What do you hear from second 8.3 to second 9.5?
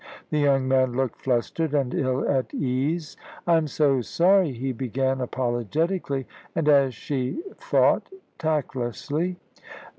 tactlessly.